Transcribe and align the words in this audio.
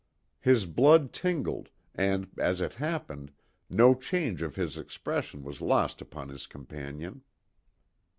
His 0.39 0.65
blood 0.65 1.13
tingled 1.13 1.69
and, 1.93 2.27
as 2.39 2.59
it 2.59 2.73
happened, 2.81 3.31
no 3.69 3.93
change 3.93 4.41
of 4.41 4.55
his 4.55 4.75
expression 4.75 5.43
was 5.43 5.61
lost 5.61 6.01
upon 6.01 6.29
his 6.29 6.47
companion. 6.47 7.21